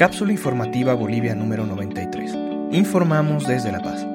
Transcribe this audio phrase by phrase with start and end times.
[0.00, 2.32] Cápsula informativa Bolivia número 93.
[2.72, 4.06] Informamos desde La Paz.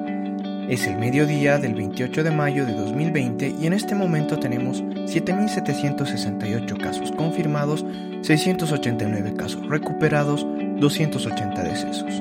[0.68, 6.82] Es el mediodía del 28 de mayo de 2020 y en este momento tenemos 7.768
[6.82, 7.86] casos confirmados,
[8.22, 10.44] 689 casos recuperados,
[10.80, 12.20] 280 decesos.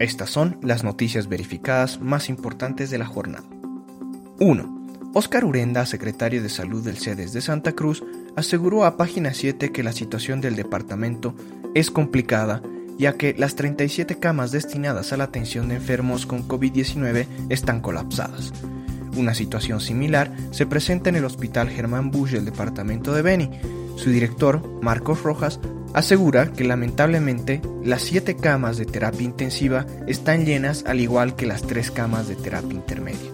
[0.00, 3.48] Estas son las noticias verificadas más importantes de la jornada.
[4.40, 4.80] 1.
[5.14, 8.02] Oscar Urenda, secretario de Salud del CEDES de Santa Cruz,
[8.34, 11.36] aseguró a Página 7 que la situación del departamento
[11.74, 12.62] es complicada,
[12.98, 18.52] ya que las 37 camas destinadas a la atención de enfermos con COVID-19 están colapsadas.
[19.16, 23.50] Una situación similar se presenta en el Hospital Germán Bush del departamento de Beni.
[23.96, 25.60] Su director, Marcos Rojas,
[25.94, 31.62] asegura que lamentablemente las 7 camas de terapia intensiva están llenas al igual que las
[31.62, 33.30] 3 camas de terapia intermedia.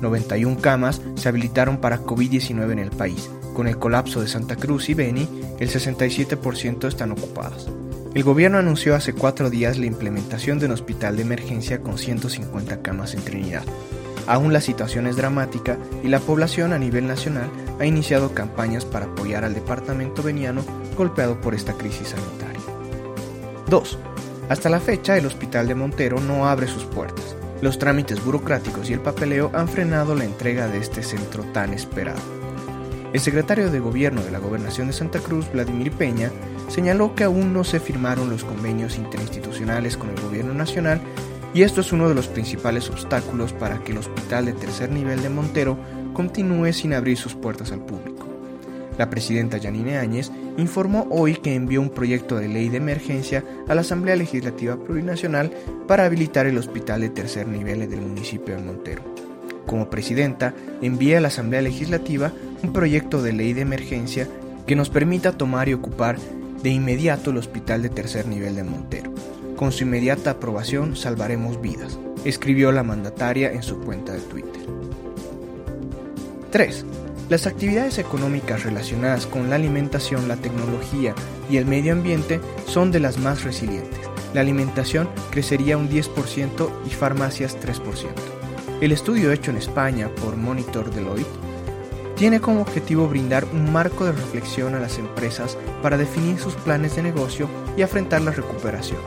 [0.00, 3.30] 91 camas se habilitaron para COVID-19 en el país.
[3.54, 5.28] Con el colapso de Santa Cruz y Beni,
[5.60, 7.68] el 67% están ocupadas.
[8.12, 12.82] El gobierno anunció hace cuatro días la implementación de un hospital de emergencia con 150
[12.82, 13.62] camas en Trinidad.
[14.26, 19.06] Aún la situación es dramática y la población a nivel nacional ha iniciado campañas para
[19.06, 20.64] apoyar al departamento veniano
[20.96, 22.60] golpeado por esta crisis sanitaria.
[23.68, 23.98] 2.
[24.48, 27.36] Hasta la fecha, el hospital de Montero no abre sus puertas.
[27.62, 32.43] Los trámites burocráticos y el papeleo han frenado la entrega de este centro tan esperado.
[33.14, 36.32] El secretario de Gobierno de la Gobernación de Santa Cruz, Vladimir Peña,
[36.66, 41.00] señaló que aún no se firmaron los convenios interinstitucionales con el Gobierno Nacional
[41.54, 45.22] y esto es uno de los principales obstáculos para que el hospital de tercer nivel
[45.22, 45.78] de Montero
[46.12, 48.26] continúe sin abrir sus puertas al público.
[48.98, 53.76] La presidenta Yanine Áñez informó hoy que envió un proyecto de ley de emergencia a
[53.76, 55.52] la Asamblea Legislativa Plurinacional
[55.86, 59.13] para habilitar el hospital de tercer nivel del municipio de Montero.
[59.66, 64.28] Como presidenta, envía a la Asamblea Legislativa un proyecto de ley de emergencia
[64.66, 66.18] que nos permita tomar y ocupar
[66.62, 69.12] de inmediato el hospital de tercer nivel de Montero.
[69.56, 74.62] Con su inmediata aprobación salvaremos vidas, escribió la mandataria en su cuenta de Twitter.
[76.50, 76.84] 3.
[77.28, 81.14] Las actividades económicas relacionadas con la alimentación, la tecnología
[81.50, 84.00] y el medio ambiente son de las más resilientes.
[84.34, 88.43] La alimentación crecería un 10% y farmacias 3%.
[88.80, 91.26] El estudio hecho en España por Monitor Deloitte
[92.16, 96.96] tiene como objetivo brindar un marco de reflexión a las empresas para definir sus planes
[96.96, 99.00] de negocio y afrontar la recuperación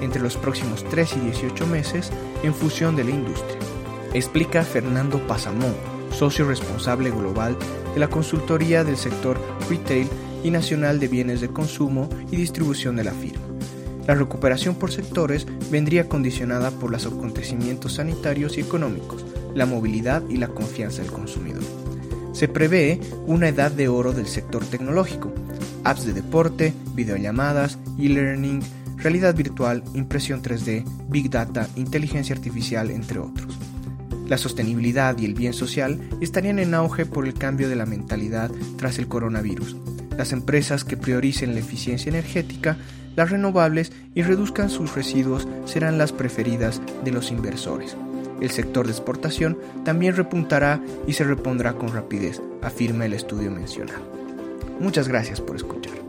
[0.00, 2.10] entre los próximos 3 y 18 meses
[2.42, 3.58] en función de la industria,
[4.14, 5.74] explica Fernando Pasamón,
[6.12, 7.56] socio responsable global
[7.94, 10.08] de la consultoría del sector retail
[10.44, 13.47] y nacional de bienes de consumo y distribución de la firma.
[14.08, 19.22] La recuperación por sectores vendría condicionada por los acontecimientos sanitarios y económicos,
[19.54, 21.62] la movilidad y la confianza del consumidor.
[22.32, 25.30] Se prevé una edad de oro del sector tecnológico,
[25.84, 28.62] apps de deporte, videollamadas, e-learning,
[28.96, 33.58] realidad virtual, impresión 3D, big data, inteligencia artificial, entre otros.
[34.26, 38.50] La sostenibilidad y el bien social estarían en auge por el cambio de la mentalidad
[38.78, 39.76] tras el coronavirus.
[40.16, 42.78] Las empresas que prioricen la eficiencia energética,
[43.18, 47.96] las renovables y reduzcan sus residuos serán las preferidas de los inversores.
[48.40, 54.04] El sector de exportación también repuntará y se repondrá con rapidez, afirma el estudio mencionado.
[54.78, 56.07] Muchas gracias por escuchar.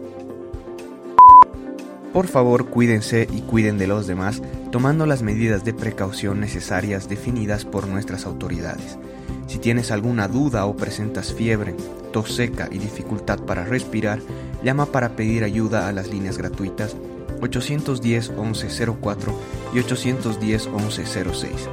[2.13, 7.65] Por favor, cuídense y cuiden de los demás, tomando las medidas de precaución necesarias definidas
[7.65, 8.97] por nuestras autoridades.
[9.45, 11.75] Si tienes alguna duda o presentas fiebre,
[12.11, 14.21] tos seca y dificultad para respirar,
[14.63, 16.95] llama para pedir ayuda a las líneas gratuitas
[17.41, 19.39] 810 1104
[19.75, 21.69] y 810 1106.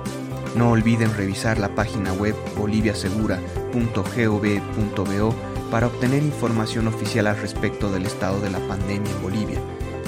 [0.54, 5.34] No olviden revisar la página web boliviasegura.gov.bo
[5.70, 9.62] para obtener información oficial al respecto del estado de la pandemia en Bolivia